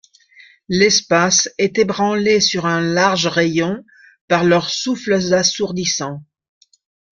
L’espace 0.67 1.47
est 1.59 1.77
ébranlé 1.77 2.39
sur 2.39 2.65
un 2.65 2.81
large 2.81 3.27
rayon 3.27 3.83
par 4.27 4.43
leurs 4.43 4.71
souffles 4.71 5.31
assourdissants. 5.35 6.23